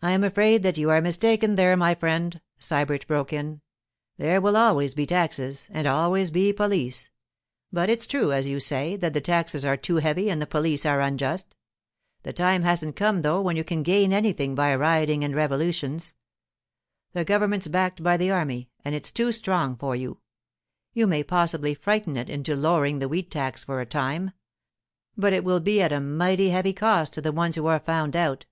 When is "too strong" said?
19.10-19.74